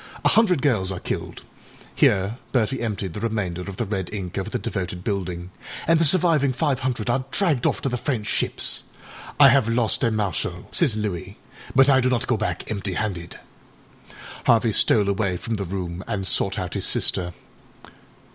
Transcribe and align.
A 0.25 0.29
hundred 0.29 0.63
girls 0.63 0.91
are 0.91 0.99
killedââhere 0.99 2.39
Bertie 2.51 2.81
emptied 2.81 3.13
the 3.13 3.19
remainder 3.19 3.61
of 3.61 3.77
the 3.77 3.85
red 3.85 4.11
ink 4.11 4.35
over 4.35 4.49
the 4.49 4.57
devoted 4.57 5.03
buildingââand 5.05 5.99
the 5.99 6.03
surviving 6.05 6.53
five 6.53 6.79
hundred 6.79 7.07
are 7.07 7.23
dragged 7.29 7.67
off 7.67 7.83
to 7.83 7.89
the 7.89 7.97
French 7.99 8.25
ships. 8.25 8.85
âI 9.39 9.51
have 9.51 9.69
lost 9.69 10.03
a 10.03 10.09
Marshal,â 10.09 10.73
says 10.73 10.97
Louis, 10.97 11.37
âbut 11.75 11.87
I 11.87 12.01
do 12.01 12.09
not 12.09 12.25
go 12.25 12.35
back 12.35 12.71
empty 12.71 12.93
handed.ââ 12.93 14.15
Harvey 14.47 14.71
stole 14.71 15.07
away 15.07 15.37
from 15.37 15.57
the 15.57 15.65
room, 15.65 16.03
and 16.07 16.25
sought 16.25 16.57
out 16.57 16.73
his 16.73 16.85
sister. 16.87 17.33